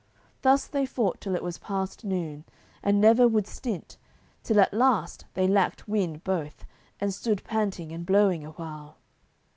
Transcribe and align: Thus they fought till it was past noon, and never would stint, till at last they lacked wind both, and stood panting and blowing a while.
Thus 0.41 0.65
they 0.65 0.87
fought 0.87 1.21
till 1.21 1.35
it 1.35 1.43
was 1.43 1.59
past 1.59 2.03
noon, 2.03 2.43
and 2.81 2.99
never 2.99 3.27
would 3.27 3.45
stint, 3.45 3.97
till 4.41 4.59
at 4.59 4.73
last 4.73 5.25
they 5.35 5.47
lacked 5.47 5.87
wind 5.87 6.23
both, 6.23 6.65
and 6.99 7.13
stood 7.13 7.43
panting 7.43 7.91
and 7.91 8.03
blowing 8.03 8.43
a 8.43 8.49
while. 8.53 8.97